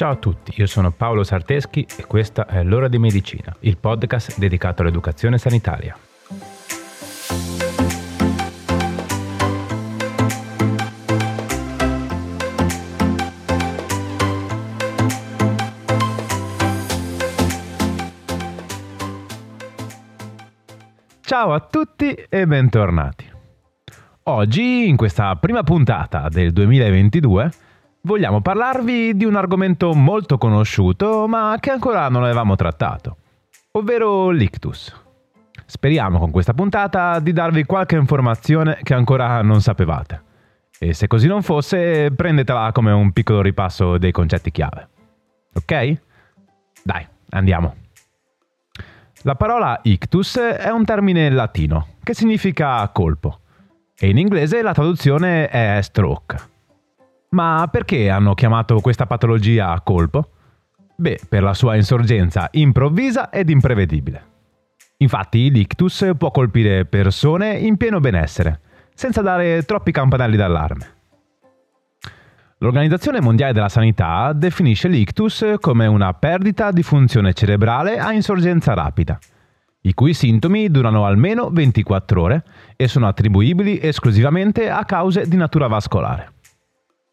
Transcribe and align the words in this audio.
Ciao 0.00 0.12
a 0.12 0.16
tutti, 0.16 0.54
io 0.56 0.64
sono 0.64 0.92
Paolo 0.92 1.22
Sarteschi 1.24 1.86
e 1.98 2.06
questa 2.06 2.46
è 2.46 2.62
L'ora 2.62 2.88
di 2.88 2.98
medicina, 2.98 3.54
il 3.60 3.76
podcast 3.76 4.38
dedicato 4.38 4.80
all'educazione 4.80 5.36
sanitaria. 5.36 5.94
Ciao 21.20 21.52
a 21.52 21.60
tutti 21.60 22.14
e 22.14 22.46
bentornati. 22.46 23.30
Oggi, 24.22 24.88
in 24.88 24.96
questa 24.96 25.36
prima 25.36 25.62
puntata 25.62 26.30
del 26.30 26.54
2022, 26.54 27.50
vogliamo 28.02 28.40
parlarvi 28.40 29.16
di 29.16 29.24
un 29.24 29.36
argomento 29.36 29.92
molto 29.94 30.38
conosciuto 30.38 31.26
ma 31.26 31.56
che 31.60 31.70
ancora 31.70 32.08
non 32.08 32.22
avevamo 32.22 32.56
trattato, 32.56 33.16
ovvero 33.72 34.30
l'ictus. 34.30 34.94
Speriamo 35.66 36.18
con 36.18 36.30
questa 36.30 36.52
puntata 36.52 37.20
di 37.20 37.32
darvi 37.32 37.64
qualche 37.64 37.96
informazione 37.96 38.78
che 38.82 38.94
ancora 38.94 39.40
non 39.42 39.60
sapevate. 39.60 40.22
E 40.78 40.94
se 40.94 41.06
così 41.06 41.28
non 41.28 41.42
fosse, 41.42 42.10
prendetela 42.10 42.72
come 42.72 42.90
un 42.90 43.12
piccolo 43.12 43.42
ripasso 43.42 43.98
dei 43.98 44.10
concetti 44.10 44.50
chiave. 44.50 44.88
Ok? 45.54 46.00
Dai, 46.82 47.06
andiamo. 47.30 47.76
La 49.22 49.34
parola 49.34 49.78
ictus 49.82 50.38
è 50.38 50.70
un 50.70 50.84
termine 50.84 51.30
latino 51.30 51.88
che 52.02 52.14
significa 52.14 52.88
colpo 52.88 53.40
e 53.96 54.08
in 54.08 54.16
inglese 54.16 54.62
la 54.62 54.72
traduzione 54.72 55.48
è 55.48 55.78
stroke. 55.82 56.49
Ma 57.32 57.68
perché 57.70 58.10
hanno 58.10 58.34
chiamato 58.34 58.80
questa 58.80 59.06
patologia 59.06 59.80
colpo? 59.84 60.30
Beh, 60.96 61.20
per 61.28 61.44
la 61.44 61.54
sua 61.54 61.76
insorgenza 61.76 62.48
improvvisa 62.50 63.30
ed 63.30 63.50
imprevedibile. 63.50 64.26
Infatti 64.96 65.48
l'ictus 65.50 66.10
può 66.18 66.32
colpire 66.32 66.86
persone 66.86 67.56
in 67.56 67.76
pieno 67.76 68.00
benessere, 68.00 68.60
senza 68.94 69.22
dare 69.22 69.62
troppi 69.62 69.92
campanelli 69.92 70.36
d'allarme. 70.36 70.98
L'Organizzazione 72.58 73.20
Mondiale 73.20 73.52
della 73.52 73.68
Sanità 73.68 74.32
definisce 74.34 74.88
l'ictus 74.88 75.54
come 75.60 75.86
una 75.86 76.12
perdita 76.12 76.72
di 76.72 76.82
funzione 76.82 77.32
cerebrale 77.32 77.98
a 77.98 78.12
insorgenza 78.12 78.74
rapida, 78.74 79.18
i 79.82 79.94
cui 79.94 80.14
sintomi 80.14 80.68
durano 80.68 81.06
almeno 81.06 81.48
24 81.48 82.20
ore 82.20 82.44
e 82.76 82.88
sono 82.88 83.06
attribuibili 83.06 83.80
esclusivamente 83.80 84.68
a 84.68 84.84
cause 84.84 85.28
di 85.28 85.36
natura 85.36 85.68
vascolare. 85.68 86.32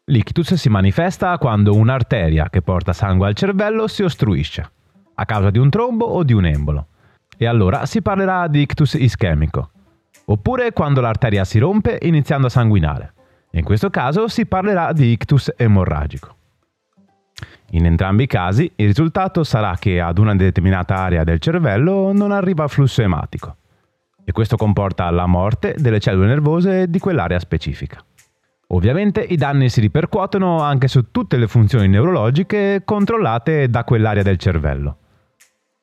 L'ictus 0.08 0.54
si 0.54 0.70
manifesta 0.70 1.36
quando 1.36 1.74
un'arteria 1.74 2.48
che 2.48 2.62
porta 2.62 2.94
sangue 2.94 3.26
al 3.26 3.34
cervello 3.34 3.86
si 3.86 4.02
ostruisce, 4.02 4.70
a 5.14 5.24
causa 5.26 5.50
di 5.50 5.58
un 5.58 5.68
trombo 5.68 6.06
o 6.06 6.22
di 6.24 6.32
un 6.32 6.46
embolo, 6.46 6.86
e 7.36 7.44
allora 7.44 7.84
si 7.84 8.00
parlerà 8.00 8.48
di 8.48 8.62
ictus 8.62 8.94
ischemico, 8.94 9.70
oppure 10.24 10.72
quando 10.72 11.02
l'arteria 11.02 11.44
si 11.44 11.58
rompe 11.58 11.98
iniziando 12.00 12.46
a 12.46 12.50
sanguinare. 12.50 13.12
In 13.50 13.64
questo 13.64 13.90
caso 13.90 14.28
si 14.28 14.46
parlerà 14.46 14.92
di 14.92 15.10
ictus 15.10 15.52
emorragico. 15.54 16.36
In 17.72 17.84
entrambi 17.84 18.22
i 18.22 18.28
casi 18.28 18.72
il 18.76 18.86
risultato 18.86 19.44
sarà 19.44 19.76
che 19.78 20.00
ad 20.00 20.16
una 20.16 20.34
determinata 20.34 20.96
area 20.96 21.22
del 21.22 21.38
cervello 21.38 22.12
non 22.14 22.32
arriva 22.32 22.66
flusso 22.66 23.02
ematico 23.02 23.56
e 24.24 24.32
questo 24.32 24.56
comporta 24.56 25.10
la 25.10 25.26
morte 25.26 25.74
delle 25.76 26.00
cellule 26.00 26.28
nervose 26.28 26.88
di 26.88 26.98
quell'area 26.98 27.38
specifica. 27.38 28.02
Ovviamente 28.70 29.22
i 29.22 29.36
danni 29.36 29.70
si 29.70 29.80
ripercuotono 29.80 30.60
anche 30.60 30.88
su 30.88 31.10
tutte 31.10 31.38
le 31.38 31.46
funzioni 31.46 31.88
neurologiche 31.88 32.82
controllate 32.84 33.70
da 33.70 33.82
quell'area 33.82 34.22
del 34.22 34.36
cervello. 34.36 34.98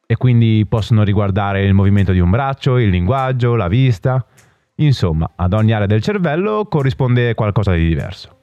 E 0.06 0.18
quindi 0.18 0.64
possono 0.70 1.04
riguardare 1.04 1.66
il 1.66 1.74
movimento 1.74 2.12
di 2.12 2.20
un 2.20 2.30
braccio, 2.30 2.78
il 2.78 2.90
linguaggio, 2.90 3.56
la 3.56 3.68
vista. 3.68 4.24
Insomma, 4.76 5.32
ad 5.36 5.54
ogni 5.54 5.72
area 5.72 5.88
del 5.88 6.04
cervello 6.04 6.68
corrisponde 6.70 7.34
qualcosa 7.34 7.72
di 7.74 7.88
diverso. 7.88 8.34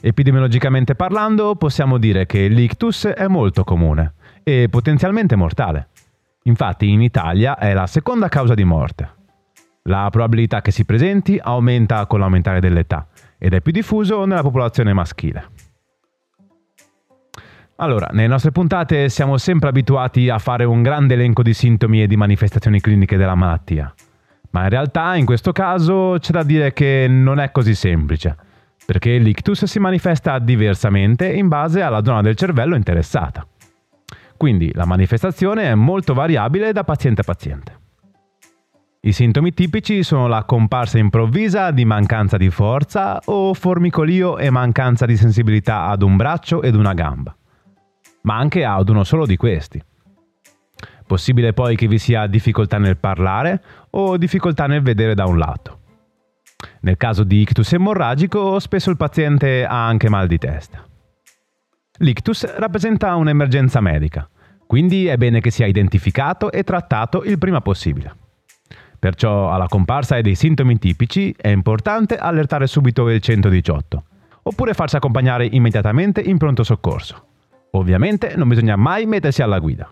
Epidemiologicamente 0.00 0.94
parlando, 0.94 1.56
possiamo 1.56 1.98
dire 1.98 2.24
che 2.24 2.48
l'ictus 2.48 3.06
è 3.06 3.26
molto 3.26 3.64
comune 3.64 4.14
e 4.42 4.68
potenzialmente 4.70 5.36
mortale. 5.36 5.88
Infatti 6.44 6.88
in 6.88 7.02
Italia 7.02 7.58
è 7.58 7.74
la 7.74 7.86
seconda 7.86 8.28
causa 8.28 8.54
di 8.54 8.64
morte. 8.64 9.18
La 9.84 10.08
probabilità 10.10 10.60
che 10.60 10.70
si 10.70 10.84
presenti 10.84 11.38
aumenta 11.42 12.04
con 12.06 12.20
l'aumentare 12.20 12.60
dell'età 12.60 13.08
ed 13.38 13.54
è 13.54 13.62
più 13.62 13.72
diffuso 13.72 14.26
nella 14.26 14.42
popolazione 14.42 14.92
maschile. 14.92 15.48
Allora, 17.76 18.08
nelle 18.12 18.28
nostre 18.28 18.52
puntate 18.52 19.08
siamo 19.08 19.38
sempre 19.38 19.70
abituati 19.70 20.28
a 20.28 20.38
fare 20.38 20.64
un 20.64 20.82
grande 20.82 21.14
elenco 21.14 21.42
di 21.42 21.54
sintomi 21.54 22.02
e 22.02 22.06
di 22.06 22.16
manifestazioni 22.16 22.78
cliniche 22.78 23.16
della 23.16 23.34
malattia, 23.34 23.92
ma 24.50 24.64
in 24.64 24.68
realtà 24.68 25.16
in 25.16 25.24
questo 25.24 25.52
caso 25.52 26.16
c'è 26.18 26.32
da 26.32 26.42
dire 26.42 26.74
che 26.74 27.06
non 27.08 27.40
è 27.40 27.50
così 27.50 27.74
semplice, 27.74 28.36
perché 28.84 29.16
l'ictus 29.16 29.64
si 29.64 29.78
manifesta 29.78 30.38
diversamente 30.38 31.26
in 31.32 31.48
base 31.48 31.80
alla 31.80 32.04
zona 32.04 32.20
del 32.20 32.36
cervello 32.36 32.76
interessata. 32.76 33.46
Quindi 34.36 34.70
la 34.74 34.84
manifestazione 34.84 35.62
è 35.64 35.74
molto 35.74 36.12
variabile 36.12 36.72
da 36.72 36.84
paziente 36.84 37.22
a 37.22 37.24
paziente. 37.24 37.79
I 39.02 39.12
sintomi 39.12 39.54
tipici 39.54 40.02
sono 40.02 40.26
la 40.26 40.44
comparsa 40.44 40.98
improvvisa 40.98 41.70
di 41.70 41.86
mancanza 41.86 42.36
di 42.36 42.50
forza 42.50 43.18
o 43.24 43.54
formicolio 43.54 44.36
e 44.36 44.50
mancanza 44.50 45.06
di 45.06 45.16
sensibilità 45.16 45.86
ad 45.86 46.02
un 46.02 46.18
braccio 46.18 46.60
ed 46.60 46.74
una 46.74 46.92
gamba, 46.92 47.34
ma 48.24 48.36
anche 48.36 48.62
ad 48.62 48.90
uno 48.90 49.02
solo 49.02 49.24
di 49.24 49.38
questi. 49.38 49.82
Possibile 51.06 51.54
poi 51.54 51.76
che 51.76 51.88
vi 51.88 51.96
sia 51.96 52.26
difficoltà 52.26 52.76
nel 52.76 52.98
parlare 52.98 53.62
o 53.88 54.18
difficoltà 54.18 54.66
nel 54.66 54.82
vedere 54.82 55.14
da 55.14 55.24
un 55.24 55.38
lato. 55.38 55.78
Nel 56.80 56.98
caso 56.98 57.24
di 57.24 57.40
ictus 57.40 57.72
emorragico, 57.72 58.58
spesso 58.58 58.90
il 58.90 58.98
paziente 58.98 59.64
ha 59.64 59.86
anche 59.86 60.10
mal 60.10 60.26
di 60.26 60.36
testa. 60.36 60.86
L'ictus 62.00 62.44
rappresenta 62.56 63.14
un'emergenza 63.14 63.80
medica, 63.80 64.28
quindi 64.66 65.06
è 65.06 65.16
bene 65.16 65.40
che 65.40 65.50
sia 65.50 65.64
identificato 65.64 66.52
e 66.52 66.64
trattato 66.64 67.24
il 67.24 67.38
prima 67.38 67.62
possibile. 67.62 68.19
Perciò 69.00 69.50
alla 69.50 69.66
comparsa 69.66 70.20
dei 70.20 70.34
sintomi 70.34 70.78
tipici 70.78 71.34
è 71.34 71.48
importante 71.48 72.18
allertare 72.18 72.66
subito 72.66 73.08
il 73.08 73.18
118, 73.18 74.02
oppure 74.42 74.74
farsi 74.74 74.96
accompagnare 74.96 75.48
immediatamente 75.50 76.20
in 76.20 76.36
pronto 76.36 76.62
soccorso. 76.62 77.24
Ovviamente 77.70 78.34
non 78.36 78.48
bisogna 78.48 78.76
mai 78.76 79.06
mettersi 79.06 79.40
alla 79.40 79.58
guida. 79.58 79.90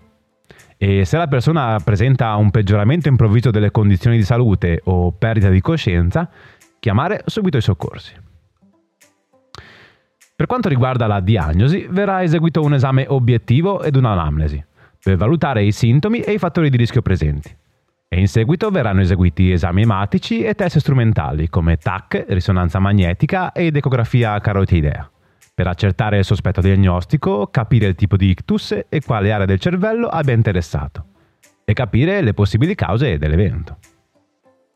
E 0.76 1.06
se 1.06 1.16
la 1.16 1.26
persona 1.26 1.80
presenta 1.82 2.34
un 2.36 2.50
peggioramento 2.50 3.08
improvviso 3.08 3.50
delle 3.50 3.70
condizioni 3.70 4.18
di 4.18 4.24
salute 4.24 4.82
o 4.84 5.10
perdita 5.12 5.48
di 5.48 5.62
coscienza, 5.62 6.28
chiamare 6.78 7.22
subito 7.24 7.56
i 7.56 7.62
soccorsi. 7.62 8.12
Per 10.36 10.46
quanto 10.46 10.68
riguarda 10.68 11.06
la 11.06 11.20
diagnosi, 11.20 11.86
verrà 11.88 12.22
eseguito 12.22 12.60
un 12.60 12.74
esame 12.74 13.06
obiettivo 13.08 13.82
ed 13.82 13.96
un'anamnesi, 13.96 14.62
per 15.02 15.16
valutare 15.16 15.64
i 15.64 15.72
sintomi 15.72 16.20
e 16.20 16.32
i 16.32 16.38
fattori 16.38 16.68
di 16.68 16.76
rischio 16.76 17.00
presenti 17.00 17.56
e 18.08 18.18
in 18.18 18.26
seguito 18.26 18.70
verranno 18.70 19.02
eseguiti 19.02 19.52
esami 19.52 19.82
ematici 19.82 20.42
e 20.42 20.54
test 20.54 20.78
strumentali 20.78 21.50
come 21.50 21.76
TAC, 21.76 22.24
risonanza 22.28 22.78
magnetica 22.78 23.52
ed 23.52 23.76
ecografia 23.76 24.38
carotiidea, 24.40 25.10
per 25.54 25.66
accertare 25.66 26.18
il 26.18 26.24
sospetto 26.24 26.62
diagnostico, 26.62 27.48
capire 27.48 27.86
il 27.86 27.94
tipo 27.94 28.16
di 28.16 28.30
ictus 28.30 28.80
e 28.88 29.02
quale 29.02 29.30
area 29.30 29.44
del 29.44 29.60
cervello 29.60 30.06
abbia 30.06 30.32
interessato, 30.32 31.04
e 31.64 31.72
capire 31.74 32.22
le 32.22 32.32
possibili 32.32 32.74
cause 32.74 33.18
dell'evento. 33.18 33.76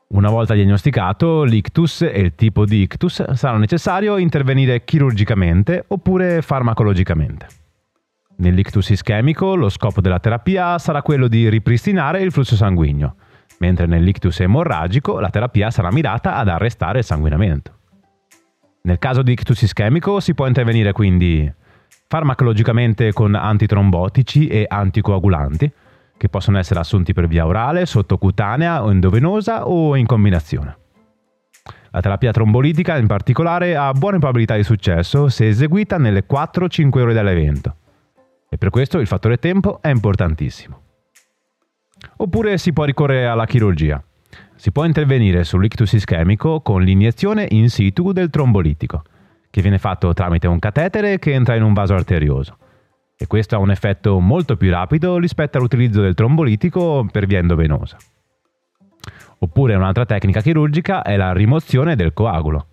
Una 0.09 0.29
volta 0.29 0.53
diagnosticato 0.53 1.43
l'ictus 1.43 2.03
e 2.03 2.21
il 2.21 2.35
tipo 2.35 2.67
di 2.67 2.83
ictus, 2.83 3.33
sarà 3.33 3.57
necessario 3.57 4.19
intervenire 4.19 4.85
chirurgicamente 4.85 5.87
oppure 5.89 6.43
farmacologicamente. 6.43 7.62
Nell'ictus 8.43 8.91
ischemico 8.91 9.55
lo 9.55 9.69
scopo 9.69 10.01
della 10.01 10.19
terapia 10.19 10.77
sarà 10.79 11.01
quello 11.01 11.29
di 11.29 11.49
ripristinare 11.49 12.23
il 12.23 12.33
flusso 12.33 12.57
sanguigno, 12.57 13.15
mentre 13.61 13.87
nell'ictus 13.87 14.41
emorragico 14.41 15.21
la 15.21 15.31
terapia 15.31 15.71
sarà 15.71 15.93
mirata 15.93 16.35
ad 16.35 16.49
arrestare 16.49 16.99
il 16.99 17.05
sanguinamento. 17.05 17.79
Nel 18.83 18.99
caso 18.99 19.23
di 19.23 19.31
ictus 19.31 19.63
ischemico 19.63 20.19
si 20.19 20.35
può 20.35 20.49
intervenire 20.49 20.91
quindi 20.91 21.51
farmacologicamente 22.09 23.13
con 23.13 23.37
antitrombotici 23.37 24.49
e 24.49 24.65
anticoagulanti, 24.67 25.73
che 26.17 26.29
possono 26.29 26.59
essere 26.59 26.81
assunti 26.81 27.13
per 27.13 27.29
via 27.29 27.47
orale, 27.47 27.87
sottocutanea 27.87 28.83
o 28.83 28.91
endovenosa 28.91 29.69
o 29.69 29.95
in 29.95 30.05
combinazione. 30.05 30.79
La 31.93 32.01
terapia 32.01 32.33
trombolitica 32.33 32.97
in 32.97 33.07
particolare 33.07 33.77
ha 33.77 33.93
buone 33.93 34.19
probabilità 34.19 34.57
di 34.57 34.65
successo 34.65 35.29
se 35.29 35.47
eseguita 35.47 35.97
nelle 35.97 36.25
4-5 36.29 36.99
ore 36.99 37.13
dall'evento 37.13 37.77
e 38.53 38.59
per 38.59 38.69
questo 38.69 38.99
il 38.99 39.07
fattore 39.07 39.39
tempo 39.39 39.81
è 39.81 39.89
importantissimo. 39.89 40.83
Oppure 42.19 42.59
si 42.59 42.75
può 42.75 42.85
ricorrere 42.85 43.27
alla 43.27 43.47
chirurgia. 43.47 44.05
Si 44.57 44.71
può 44.73 44.85
intervenire 44.85 45.43
sull'ictus 45.43 45.95
ischemico 45.95 46.61
con 46.61 46.83
l'iniezione 46.83 47.47
in 47.49 47.71
situ 47.71 48.13
del 48.13 48.29
trombolitico, 48.29 49.05
che 49.49 49.63
viene 49.63 49.79
fatto 49.79 50.13
tramite 50.13 50.49
un 50.49 50.59
catetere 50.59 51.19
che 51.19 51.33
entra 51.33 51.55
in 51.55 51.63
un 51.63 51.73
vaso 51.73 51.95
arterioso. 51.95 52.59
E 53.17 53.27
questo 53.27 53.57
ha 53.57 53.59
un 53.59 53.71
effetto 53.71 54.21
molto 54.21 54.59
più 54.59 54.69
rapido 54.69 55.17
rispetto 55.17 55.57
all'utilizzo 55.57 56.03
del 56.03 56.13
trombolitico 56.13 57.09
per 57.11 57.25
via 57.25 57.39
endovenosa. 57.39 57.97
Oppure 59.39 59.75
un'altra 59.77 60.05
tecnica 60.05 60.43
chirurgica 60.43 61.01
è 61.01 61.17
la 61.17 61.33
rimozione 61.33 61.97
del 61.97 62.13
coagulo, 62.13 62.67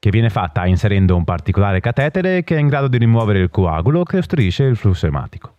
che 0.00 0.10
viene 0.10 0.30
fatta 0.30 0.64
inserendo 0.64 1.14
un 1.14 1.24
particolare 1.24 1.80
catetere 1.80 2.42
che 2.42 2.56
è 2.56 2.58
in 2.58 2.68
grado 2.68 2.88
di 2.88 2.96
rimuovere 2.96 3.38
il 3.38 3.50
coagulo 3.50 4.02
che 4.02 4.16
ostruisce 4.16 4.64
il 4.64 4.76
flusso 4.76 5.06
ematico. 5.06 5.54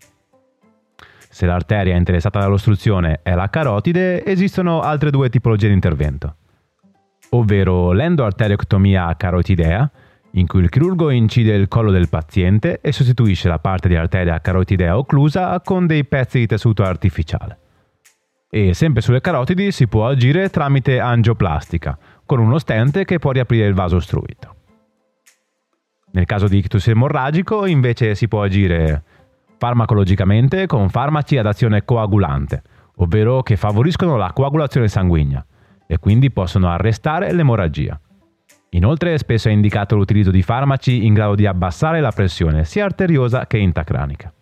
Se 1.30 1.46
l'arteria 1.46 1.96
interessata 1.96 2.40
dall'ostruzione 2.40 3.20
è 3.22 3.36
la 3.36 3.50
carotide, 3.50 4.26
esistono 4.26 4.82
altre 4.82 5.12
due 5.12 5.30
tipologie 5.30 5.68
di 5.68 5.76
intervento, 5.76 6.36
ovvero 7.30 7.92
l'endoarteriectomia 7.92 9.16
carotidea, 9.16 9.90
in 10.32 10.48
cui 10.48 10.62
il 10.62 10.70
chirurgo 10.70 11.12
incide 11.12 11.54
il 11.54 11.68
collo 11.68 11.92
del 11.92 12.10
paziente 12.10 12.80
e 12.82 12.92
sostituisce 12.92 13.48
la 13.48 13.60
parte 13.60 13.88
di 13.88 13.96
arteria 13.96 14.42
carotidea 14.42 14.98
occlusa 14.98 15.60
con 15.64 15.86
dei 15.86 16.04
pezzi 16.04 16.40
di 16.40 16.48
tessuto 16.48 16.84
artificiale. 16.84 17.60
E 18.50 18.74
sempre 18.74 19.02
sulle 19.02 19.22
carotidi 19.22 19.72
si 19.72 19.88
può 19.88 20.08
agire 20.08 20.50
tramite 20.50 21.00
angioplastica, 21.00 21.98
con 22.32 22.40
uno 22.40 22.60
stent 22.60 23.04
che 23.04 23.20
può 23.20 23.32
riaprire 23.32 23.68
il 23.68 23.74
vaso 23.74 23.98
ostruito. 23.98 24.56
Nel 26.12 26.24
caso 26.24 26.48
di 26.48 26.60
ictus 26.60 26.88
emorragico 26.88 27.66
invece 27.66 28.16
si 28.16 28.30
può 28.30 28.42
agire 28.42 29.04
farmacologicamente 29.58 30.66
con 30.66 30.88
farmaci 30.88 31.38
ad 31.38 31.46
azione 31.46 31.84
coagulante, 31.84 32.62
ovvero 32.96 33.44
che 33.44 33.58
favoriscono 33.58 34.16
la 34.16 34.32
coagulazione 34.32 34.88
sanguigna 34.88 35.46
e 35.86 35.98
quindi 36.00 36.32
possono 36.32 36.70
arrestare 36.70 37.34
l'emorragia. 37.34 38.00
Inoltre 38.70 39.18
spesso 39.18 39.50
è 39.50 39.52
indicato 39.52 39.98
l'utilizzo 39.98 40.32
di 40.32 40.42
farmaci 40.42 41.06
in 41.06 41.14
grado 41.14 41.36
di 41.36 41.46
abbassare 41.46 42.00
la 42.00 42.12
pressione 42.12 42.64
sia 42.64 42.86
arteriosa 42.86 43.46
che 43.46 43.58
intacranica. 43.58 44.34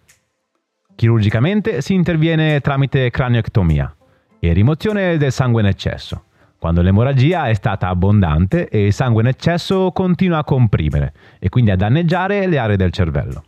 Chirurgicamente 0.93 1.81
si 1.81 1.95
interviene 1.95 2.59
tramite 2.59 3.09
cranioectomia 3.09 3.95
e 4.39 4.53
rimozione 4.53 5.17
del 5.17 5.31
sangue 5.31 5.61
in 5.61 5.67
eccesso, 5.67 6.25
quando 6.59 6.81
l'emorragia 6.81 7.47
è 7.47 7.53
stata 7.53 7.87
abbondante 7.87 8.67
e 8.67 8.87
il 8.87 8.93
sangue 8.93 9.21
in 9.21 9.29
eccesso 9.29 9.91
continua 9.93 10.39
a 10.39 10.43
comprimere 10.43 11.13
e 11.39 11.47
quindi 11.47 11.71
a 11.71 11.77
danneggiare 11.77 12.45
le 12.47 12.57
aree 12.57 12.75
del 12.75 12.91
cervello. 12.91 13.43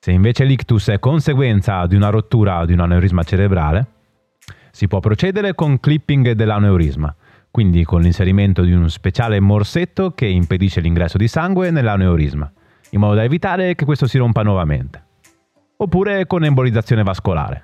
Se 0.00 0.10
invece 0.10 0.44
l'ictus 0.44 0.88
è 0.88 0.98
conseguenza 0.98 1.86
di 1.86 1.94
una 1.94 2.08
rottura 2.08 2.64
di 2.64 2.72
un 2.72 2.80
aneurisma 2.80 3.22
cerebrale, 3.22 3.86
si 4.70 4.88
può 4.88 5.00
procedere 5.00 5.54
con 5.54 5.78
clipping 5.78 6.32
dell'aneurisma, 6.32 7.14
quindi 7.50 7.84
con 7.84 8.00
l'inserimento 8.00 8.62
di 8.62 8.72
un 8.72 8.88
speciale 8.88 9.38
morsetto 9.38 10.12
che 10.12 10.26
impedisce 10.26 10.80
l'ingresso 10.80 11.18
di 11.18 11.28
sangue 11.28 11.70
nell'aneurisma, 11.70 12.50
in 12.90 13.00
modo 13.00 13.14
da 13.14 13.24
evitare 13.24 13.74
che 13.74 13.84
questo 13.84 14.06
si 14.06 14.16
rompa 14.16 14.42
nuovamente. 14.42 15.02
Oppure 15.76 16.26
con 16.26 16.44
embolizzazione 16.44 17.02
vascolare, 17.02 17.62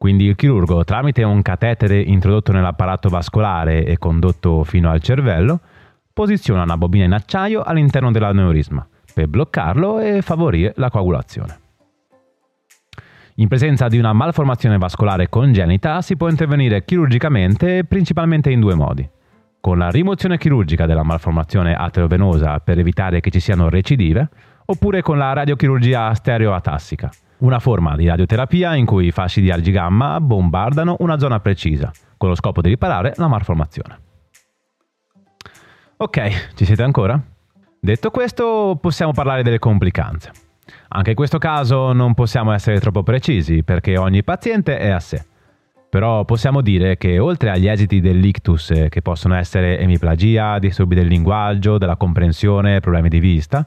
quindi 0.00 0.24
il 0.24 0.34
chirurgo 0.34 0.82
tramite 0.82 1.22
un 1.24 1.42
catetere 1.42 2.00
introdotto 2.00 2.52
nell'apparato 2.52 3.10
vascolare 3.10 3.84
e 3.84 3.98
condotto 3.98 4.64
fino 4.64 4.88
al 4.88 5.02
cervello, 5.02 5.60
posiziona 6.14 6.62
una 6.62 6.78
bobina 6.78 7.04
in 7.04 7.12
acciaio 7.12 7.60
all'interno 7.60 8.10
dell'aneurisma 8.10 8.88
per 9.12 9.28
bloccarlo 9.28 10.00
e 10.00 10.22
favorire 10.22 10.72
la 10.76 10.88
coagulazione. 10.88 11.58
In 13.34 13.48
presenza 13.48 13.88
di 13.88 13.98
una 13.98 14.14
malformazione 14.14 14.78
vascolare 14.78 15.28
congenita 15.28 16.00
si 16.00 16.16
può 16.16 16.30
intervenire 16.30 16.82
chirurgicamente 16.86 17.84
principalmente 17.84 18.50
in 18.50 18.60
due 18.60 18.74
modi 18.74 19.06
con 19.60 19.76
la 19.76 19.90
rimozione 19.90 20.38
chirurgica 20.38 20.86
della 20.86 21.02
malformazione 21.02 21.74
aterovenosa 21.74 22.58
per 22.60 22.78
evitare 22.78 23.20
che 23.20 23.30
ci 23.30 23.40
siano 23.40 23.68
recidive, 23.68 24.30
oppure 24.64 25.02
con 25.02 25.18
la 25.18 25.34
radiochirurgia 25.34 26.14
stereoatassica, 26.14 27.10
una 27.40 27.58
forma 27.58 27.96
di 27.96 28.06
radioterapia 28.06 28.74
in 28.74 28.86
cui 28.86 29.06
i 29.06 29.10
fasci 29.10 29.40
di 29.40 29.50
argigamma 29.50 30.20
bombardano 30.20 30.96
una 31.00 31.18
zona 31.18 31.40
precisa, 31.40 31.90
con 32.16 32.28
lo 32.28 32.34
scopo 32.34 32.60
di 32.60 32.68
riparare 32.68 33.12
la 33.16 33.28
malformazione. 33.28 33.98
Ok, 35.96 36.54
ci 36.54 36.64
siete 36.64 36.82
ancora? 36.82 37.20
Detto 37.78 38.10
questo, 38.10 38.78
possiamo 38.80 39.12
parlare 39.12 39.42
delle 39.42 39.58
complicanze. 39.58 40.30
Anche 40.88 41.10
in 41.10 41.16
questo 41.16 41.38
caso 41.38 41.92
non 41.92 42.14
possiamo 42.14 42.52
essere 42.52 42.80
troppo 42.80 43.02
precisi 43.02 43.62
perché 43.62 43.96
ogni 43.96 44.22
paziente 44.22 44.78
è 44.78 44.88
a 44.88 45.00
sé. 45.00 45.24
Però 45.88 46.24
possiamo 46.24 46.60
dire 46.60 46.96
che 46.96 47.18
oltre 47.18 47.50
agli 47.50 47.66
esiti 47.66 48.00
dell'ictus, 48.00 48.70
eh, 48.70 48.88
che 48.88 49.02
possono 49.02 49.34
essere 49.34 49.78
emiplagia, 49.80 50.58
disturbi 50.58 50.94
del 50.94 51.08
linguaggio, 51.08 51.78
della 51.78 51.96
comprensione, 51.96 52.80
problemi 52.80 53.08
di 53.08 53.18
vista, 53.18 53.66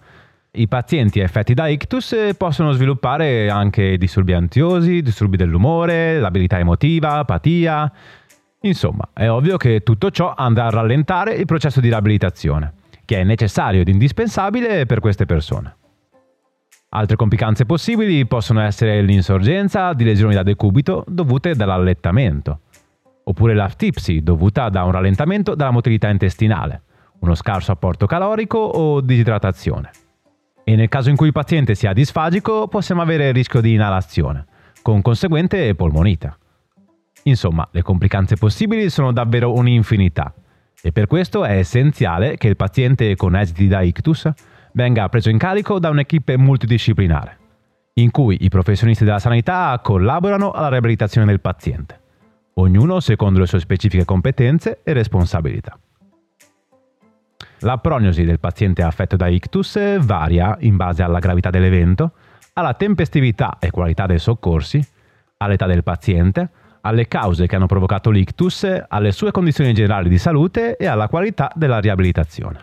i 0.56 0.68
pazienti 0.68 1.20
affetti 1.20 1.56
da 1.56 1.68
ictus 1.68 2.12
eh, 2.12 2.36
possono 2.36 2.74
sviluppare 2.74 3.50
anche 3.50 3.98
disturbi 3.98 4.34
antiosi, 4.34 5.02
disturbi 5.02 5.36
dell'umore, 5.36 6.20
l'abilità 6.20 6.60
emotiva, 6.60 7.14
apatia. 7.14 7.92
Insomma, 8.62 9.10
è 9.14 9.28
ovvio 9.30 9.58
che 9.58 9.82
tutto 9.82 10.12
ciò 10.12 10.32
andrà 10.36 10.68
a 10.68 10.70
rallentare 10.70 11.34
il 11.34 11.46
processo 11.46 11.80
di 11.80 11.88
riabilitazione, 11.88 12.74
che 13.04 13.20
è 13.20 13.24
necessario 13.24 13.82
ed 13.82 13.88
indispensabile 13.88 14.86
per 14.86 15.00
queste 15.00 15.26
persone. 15.26 15.76
Altre 16.90 17.16
complicanze 17.16 17.66
possibili 17.66 18.28
possono 18.28 18.62
essere 18.62 19.02
l'insorgenza 19.02 19.94
di 19.94 20.04
lesioni 20.04 20.36
da 20.36 20.44
decubito 20.44 21.04
dovute 21.08 21.56
dall'allettamento, 21.56 22.60
oppure 23.24 23.56
la 23.56 23.70
tipsi 23.76 24.22
dovuta 24.22 24.70
da 24.70 24.84
un 24.84 24.92
rallentamento 24.92 25.56
della 25.56 25.72
motilità 25.72 26.10
intestinale, 26.10 26.84
uno 27.22 27.34
scarso 27.34 27.72
apporto 27.72 28.06
calorico 28.06 28.60
o 28.60 29.02
disidratazione. 29.02 29.90
E 30.64 30.76
nel 30.76 30.90
caso 30.90 31.10
in 31.10 31.16
cui 31.16 31.28
il 31.28 31.34
paziente 31.34 31.76
sia 31.76 31.94
disfagico 31.94 32.68
possiamo 32.68 33.02
avere 33.02 33.28
il 33.28 33.34
rischio 33.34 33.62
di 33.62 33.74
inalazione, 33.74 34.46
con 34.82 35.02
conseguente 35.02 35.76
polmonite. 35.76 36.38
Insomma, 37.24 37.68
le 37.72 37.82
complicanze 37.82 38.36
possibili 38.36 38.90
sono 38.90 39.12
davvero 39.12 39.54
un'infinità 39.54 40.34
e 40.82 40.92
per 40.92 41.08
questo 41.08 41.46
è 41.46 41.58
essenziale 41.58 42.36
che 42.36 42.50
il 42.50 42.58
paziente 42.58 43.16
con 43.16 43.38
esiti 43.38 43.68
da 43.68 43.82
ictus 43.82 44.30
venga 44.74 45.08
preso 45.08 45.30
in 45.30 45.38
carico 45.38 45.80
da 45.80 45.90
un'equipe 45.90 46.38
multidisciplinare, 46.38 47.38
in 47.94 48.12
cui 48.12 48.38
i 48.42 48.50
professionisti 48.50 49.06
della 49.06 49.20
sanità 49.20 49.80
collaborano 49.82 50.52
alla 50.52 50.68
riabilitazione 50.68 51.28
del 51.28 51.40
paziente, 51.40 52.00
ognuno 52.56 53.00
secondo 53.00 53.40
le 53.40 53.46
sue 53.46 53.60
specifiche 53.60 54.04
competenze 54.04 54.82
e 54.84 54.92
responsabilità. 54.92 55.80
La 57.64 57.78
prognosi 57.78 58.26
del 58.26 58.42
paziente 58.42 58.84
affetto 58.84 59.16
da 59.16 59.28
ictus 59.28 60.04
varia 60.04 60.58
in 60.60 60.76
base 60.76 61.02
alla 61.02 61.20
gravità 61.20 61.50
dell'evento, 61.50 62.12
alla 62.54 62.74
tempestività 62.74 63.56
e 63.58 63.72
qualità 63.72 64.06
dei 64.06 64.20
soccorsi, 64.20 64.86
all'età 65.38 65.66
del 65.66 65.82
paziente, 65.82 66.50
alle 66.82 67.08
cause 67.08 67.48
che 67.48 67.56
hanno 67.56 67.66
provocato 67.66 68.10
l'ictus, 68.10 68.68
alle 68.86 69.14
sue 69.14 69.32
condizioni 69.32 69.74
generali 69.74 70.10
di 70.10 70.18
salute 70.18 70.76
e 70.76 70.88
alla 70.88 71.08
qualità 71.08 71.50
della 71.56 71.80
riabilitazione. 71.80 72.60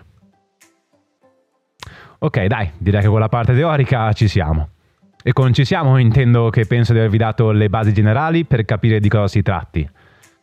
Ok, 2.19 2.45
dai, 2.45 2.71
direi 2.77 3.01
che 3.01 3.09
con 3.09 3.21
la 3.21 3.31
parte 3.31 3.55
teorica 3.55 4.13
ci 4.13 4.29
siamo. 4.29 4.69
E 5.23 5.33
con 5.33 5.55
ci 5.55 5.65
siamo 5.65 5.97
intendo 5.97 6.51
che 6.51 6.67
penso 6.67 6.93
di 6.93 6.99
avervi 6.99 7.17
dato 7.17 7.53
le 7.53 7.71
basi 7.71 7.95
generali 7.95 8.45
per 8.45 8.67
capire 8.67 9.01
di 9.01 9.09
cosa 9.09 9.29
si 9.29 9.41
tratti. 9.41 9.89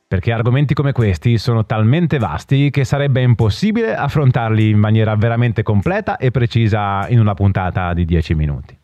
Perché 0.09 0.31
argomenti 0.31 0.73
come 0.73 0.93
questi 0.93 1.37
sono 1.37 1.65
talmente 1.65 2.17
vasti 2.17 2.69
che 2.69 2.85
sarebbe 2.85 3.21
impossibile 3.21 3.93
affrontarli 3.93 4.69
in 4.69 4.77
maniera 4.77 5.13
veramente 5.17 5.63
completa 5.63 6.15
e 6.15 6.31
precisa 6.31 7.05
in 7.09 7.19
una 7.19 7.33
puntata 7.33 7.93
di 7.93 8.05
10 8.05 8.33
minuti. 8.33 8.77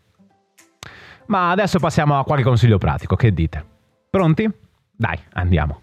Ma 1.28 1.52
adesso 1.52 1.80
passiamo 1.80 2.20
a 2.20 2.26
qualche 2.26 2.44
consiglio 2.44 2.78
pratico, 2.78 3.16
che 3.16 3.34
dite? 3.34 3.64
Pronti? 4.10 4.52
Dai, 4.92 5.18
andiamo. 5.32 5.80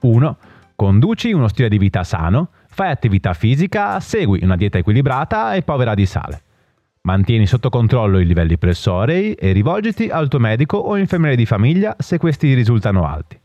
1. 0.00 0.36
Conduci 0.76 1.32
uno 1.32 1.48
stile 1.48 1.70
di 1.70 1.78
vita 1.78 2.04
sano, 2.04 2.50
fai 2.66 2.90
attività 2.90 3.32
fisica, 3.32 4.00
segui 4.00 4.40
una 4.42 4.56
dieta 4.56 4.76
equilibrata 4.76 5.54
e 5.54 5.62
povera 5.62 5.94
di 5.94 6.04
sale. 6.04 6.42
Mantieni 7.04 7.46
sotto 7.46 7.68
controllo 7.68 8.20
i 8.20 8.24
livelli 8.24 8.56
pressorei 8.56 9.34
e 9.34 9.50
rivolgiti 9.50 10.08
al 10.08 10.28
tuo 10.28 10.38
medico 10.38 10.76
o 10.76 10.96
infermiere 10.96 11.34
di 11.34 11.44
famiglia 11.44 11.96
se 11.98 12.16
questi 12.16 12.54
risultano 12.54 13.04
alti. 13.04 13.40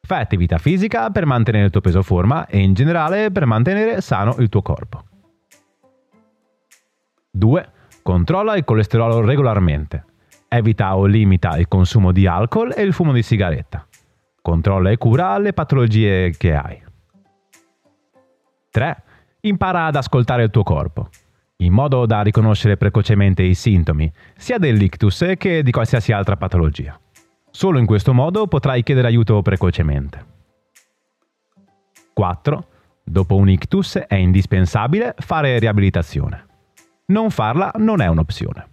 Fai 0.00 0.22
attività 0.22 0.56
fisica 0.56 1.10
per 1.10 1.26
mantenere 1.26 1.66
il 1.66 1.70
tuo 1.70 1.82
peso 1.82 2.02
forma 2.02 2.46
e 2.46 2.58
in 2.58 2.72
generale 2.72 3.30
per 3.30 3.44
mantenere 3.44 4.00
sano 4.00 4.36
il 4.38 4.48
tuo 4.48 4.62
corpo. 4.62 5.04
2. 7.32 7.70
Controlla 8.02 8.56
il 8.56 8.64
colesterolo 8.64 9.20
regolarmente. 9.20 10.04
Evita 10.48 10.96
o 10.96 11.04
limita 11.04 11.58
il 11.58 11.68
consumo 11.68 12.12
di 12.12 12.26
alcol 12.26 12.72
e 12.74 12.80
il 12.80 12.94
fumo 12.94 13.12
di 13.12 13.22
sigaretta. 13.22 13.86
Controlla 14.40 14.90
e 14.90 14.96
cura 14.96 15.36
le 15.36 15.52
patologie 15.52 16.30
che 16.30 16.54
hai. 16.54 16.82
3. 18.70 19.02
Impara 19.40 19.84
ad 19.84 19.96
ascoltare 19.96 20.44
il 20.44 20.50
tuo 20.50 20.62
corpo, 20.62 21.10
in 21.58 21.72
modo 21.72 22.04
da 22.06 22.22
riconoscere 22.22 22.76
precocemente 22.76 23.42
i 23.42 23.54
sintomi, 23.54 24.12
sia 24.36 24.58
dell'ictus 24.58 25.32
che 25.38 25.62
di 25.62 25.70
qualsiasi 25.70 26.12
altra 26.12 26.36
patologia. 26.36 26.98
Solo 27.50 27.78
in 27.78 27.86
questo 27.86 28.12
modo 28.12 28.46
potrai 28.46 28.82
chiedere 28.82 29.06
aiuto 29.06 29.40
precocemente. 29.40 30.34
4. 32.12 32.66
Dopo 33.02 33.36
un 33.36 33.48
ictus 33.48 33.96
è 33.96 34.16
indispensabile 34.16 35.14
fare 35.18 35.58
riabilitazione. 35.58 36.46
Non 37.06 37.30
farla 37.30 37.72
non 37.76 38.00
è 38.00 38.06
un'opzione. 38.08 38.68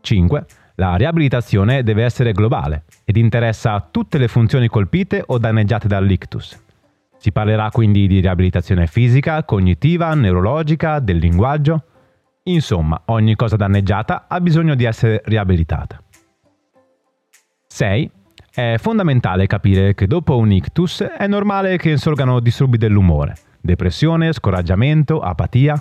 5. 0.00 0.46
La 0.76 0.94
riabilitazione 0.94 1.82
deve 1.82 2.04
essere 2.04 2.32
globale 2.32 2.84
ed 3.04 3.16
interessa 3.16 3.86
tutte 3.90 4.16
le 4.16 4.28
funzioni 4.28 4.68
colpite 4.68 5.22
o 5.26 5.36
danneggiate 5.38 5.88
dall'ictus. 5.88 6.66
Si 7.18 7.32
parlerà 7.32 7.70
quindi 7.70 8.06
di 8.06 8.20
riabilitazione 8.20 8.86
fisica, 8.86 9.44
cognitiva, 9.44 10.14
neurologica, 10.14 11.00
del 11.00 11.18
linguaggio. 11.18 11.82
Insomma, 12.44 13.02
ogni 13.06 13.34
cosa 13.34 13.56
danneggiata 13.56 14.26
ha 14.28 14.40
bisogno 14.40 14.74
di 14.74 14.84
essere 14.84 15.20
riabilitata. 15.24 16.00
6. 17.66 18.10
È 18.50 18.76
fondamentale 18.78 19.46
capire 19.46 19.94
che 19.94 20.06
dopo 20.06 20.36
un 20.36 20.50
ictus 20.50 21.02
è 21.02 21.26
normale 21.26 21.76
che 21.76 21.90
insorgano 21.90 22.40
disturbi 22.40 22.78
dell'umore, 22.78 23.34
depressione, 23.60 24.32
scoraggiamento, 24.32 25.20
apatia, 25.20 25.80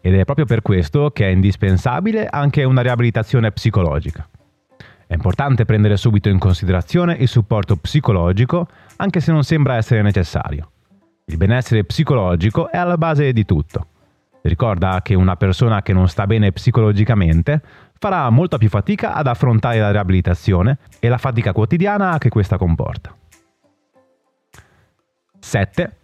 ed 0.00 0.14
è 0.14 0.24
proprio 0.24 0.46
per 0.46 0.62
questo 0.62 1.10
che 1.10 1.26
è 1.26 1.30
indispensabile 1.30 2.26
anche 2.26 2.64
una 2.64 2.80
riabilitazione 2.80 3.52
psicologica. 3.52 4.28
È 5.10 5.14
importante 5.14 5.64
prendere 5.64 5.96
subito 5.96 6.28
in 6.28 6.38
considerazione 6.38 7.14
il 7.14 7.26
supporto 7.26 7.74
psicologico, 7.74 8.68
anche 8.98 9.18
se 9.18 9.32
non 9.32 9.42
sembra 9.42 9.74
essere 9.74 10.02
necessario. 10.02 10.70
Il 11.24 11.36
benessere 11.36 11.82
psicologico 11.82 12.70
è 12.70 12.76
alla 12.76 12.96
base 12.96 13.32
di 13.32 13.44
tutto. 13.44 13.88
Ricorda 14.42 15.00
che 15.02 15.14
una 15.14 15.34
persona 15.34 15.82
che 15.82 15.92
non 15.92 16.06
sta 16.06 16.28
bene 16.28 16.52
psicologicamente 16.52 17.60
farà 17.98 18.30
molta 18.30 18.56
più 18.56 18.68
fatica 18.68 19.12
ad 19.12 19.26
affrontare 19.26 19.80
la 19.80 19.90
riabilitazione 19.90 20.78
e 21.00 21.08
la 21.08 21.18
fatica 21.18 21.52
quotidiana 21.52 22.16
che 22.18 22.28
questa 22.28 22.56
comporta. 22.56 23.12
7. 25.40 25.96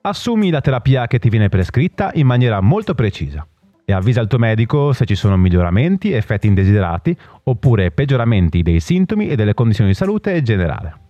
Assumi 0.00 0.50
la 0.50 0.60
terapia 0.60 1.06
che 1.06 1.20
ti 1.20 1.28
viene 1.28 1.48
prescritta 1.48 2.10
in 2.14 2.26
maniera 2.26 2.60
molto 2.60 2.94
precisa 2.94 3.46
e 3.90 3.94
avvisa 3.94 4.20
il 4.20 4.28
tuo 4.28 4.36
medico 4.36 4.92
se 4.92 5.06
ci 5.06 5.14
sono 5.14 5.38
miglioramenti, 5.38 6.12
effetti 6.12 6.46
indesiderati 6.46 7.16
oppure 7.44 7.90
peggioramenti 7.90 8.60
dei 8.60 8.80
sintomi 8.80 9.28
e 9.28 9.34
delle 9.34 9.54
condizioni 9.54 9.88
di 9.88 9.96
salute 9.96 10.36
in 10.36 10.44
generale. 10.44 11.00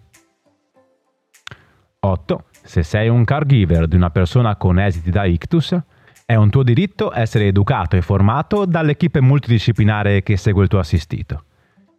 8. 1.99 2.45
Se 2.63 2.85
sei 2.85 3.09
un 3.09 3.25
caregiver 3.25 3.89
di 3.89 3.97
una 3.97 4.11
persona 4.11 4.55
con 4.55 4.79
esiti 4.79 5.11
da 5.11 5.25
ictus, 5.25 5.77
è 6.25 6.37
un 6.37 6.51
tuo 6.51 6.63
diritto 6.63 7.13
essere 7.13 7.49
educato 7.49 7.97
e 7.97 8.01
formato 8.01 8.65
dall'equipe 8.65 9.21
multidisciplinare 9.21 10.23
che 10.23 10.37
segue 10.37 10.63
il 10.63 10.69
tuo 10.69 10.79
assistito, 10.79 11.47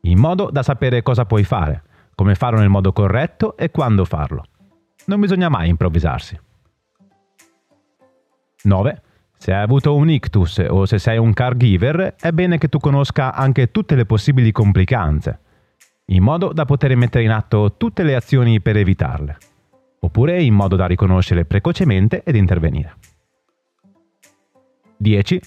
in 0.03 0.17
modo 0.17 0.49
da 0.49 0.63
sapere 0.63 1.03
cosa 1.03 1.25
puoi 1.25 1.43
fare, 1.43 1.83
come 2.15 2.35
farlo 2.35 2.59
nel 2.59 2.69
modo 2.69 2.93
corretto 2.93 3.57
e 3.57 3.69
quando 3.69 4.05
farlo. 4.05 4.45
Non 5.07 5.19
bisogna 5.19 5.49
mai 5.49 5.67
improvvisarsi. 5.67 6.39
9. 8.63 9.01
Se 9.41 9.53
hai 9.53 9.63
avuto 9.63 9.95
un 9.95 10.09
ictus 10.09 10.61
o 10.67 10.85
se 10.85 10.99
sei 10.99 11.17
un 11.17 11.31
caregiver, 11.31 12.15
è 12.19 12.31
bene 12.31 12.57
che 12.57 12.67
tu 12.67 12.77
conosca 12.77 13.33
anche 13.33 13.71
tutte 13.71 13.95
le 13.95 14.05
possibili 14.05 14.51
complicanze, 14.51 15.39
in 16.07 16.21
modo 16.21 16.51
da 16.51 16.65
poter 16.65 16.93
mettere 16.97 17.23
in 17.23 17.31
atto 17.31 17.75
tutte 17.77 18.03
le 18.03 18.15
azioni 18.15 18.59
per 18.59 18.75
evitarle, 18.75 19.37
oppure 20.01 20.43
in 20.43 20.53
modo 20.53 20.75
da 20.75 20.87
riconoscerle 20.87 21.45
precocemente 21.45 22.21
ed 22.23 22.35
intervenire. 22.35 22.97
10. 24.97 25.41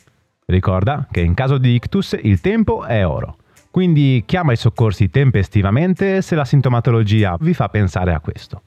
Ricorda 0.47 1.07
che 1.11 1.21
in 1.21 1.35
caso 1.35 1.59
di 1.59 1.75
ictus 1.75 2.19
il 2.23 2.41
tempo 2.41 2.85
è 2.87 3.07
oro, 3.07 3.37
quindi 3.71 4.23
chiama 4.25 4.53
i 4.53 4.57
soccorsi 4.57 5.11
tempestivamente 5.11 6.23
se 6.23 6.35
la 6.35 6.47
sintomatologia 6.47 7.37
vi 7.39 7.53
fa 7.53 7.69
pensare 7.69 8.15
a 8.15 8.21
questo. 8.21 8.63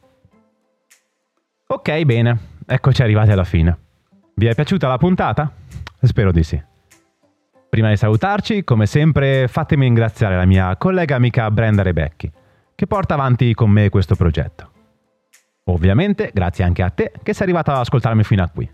Ok, 1.66 2.04
bene, 2.04 2.40
eccoci 2.68 3.02
arrivati 3.02 3.32
alla 3.32 3.44
fine. 3.44 3.85
Vi 4.38 4.48
è 4.48 4.54
piaciuta 4.54 4.90
la 4.90 4.98
puntata? 4.98 5.50
Spero 6.02 6.34
di 6.34 6.44
sì. 6.44 6.62
Prima 7.70 7.88
di 7.88 7.96
salutarci, 7.96 8.66
come 8.66 8.86
sempre, 8.86 9.48
fatemi 9.48 9.86
ringraziare 9.86 10.36
la 10.36 10.44
mia 10.44 10.76
collega 10.76 11.16
amica 11.16 11.50
Brenda 11.50 11.84
Rebecchi, 11.84 12.30
che 12.76 12.86
porta 12.86 13.14
avanti 13.14 13.54
con 13.54 13.70
me 13.70 13.88
questo 13.88 14.16
progetto. 14.16 14.72
Ovviamente, 15.68 16.32
grazie 16.34 16.66
anche 16.66 16.84
a 16.84 16.90
te 16.90 17.14
che 17.24 17.34
sei 17.34 17.44
arrivato 17.44 17.72
ad 17.72 17.78
ascoltarmi 17.78 18.26
fino 18.26 18.44
a 18.44 18.50
qui. 18.54 18.70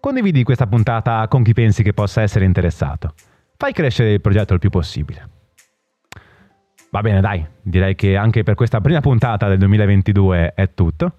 Condividi 0.00 0.42
questa 0.42 0.66
puntata 0.66 1.28
con 1.28 1.44
chi 1.44 1.52
pensi 1.52 1.84
che 1.84 1.92
possa 1.92 2.22
essere 2.22 2.44
interessato. 2.44 3.14
Fai 3.56 3.72
crescere 3.72 4.14
il 4.14 4.20
progetto 4.20 4.52
il 4.52 4.58
più 4.58 4.70
possibile. 4.70 5.28
Va 6.90 7.02
bene, 7.02 7.20
dai, 7.20 7.46
direi 7.62 7.94
che 7.94 8.16
anche 8.16 8.42
per 8.42 8.56
questa 8.56 8.80
prima 8.80 9.00
puntata 9.00 9.46
del 9.46 9.58
2022 9.58 10.54
è 10.54 10.74
tutto. 10.74 11.18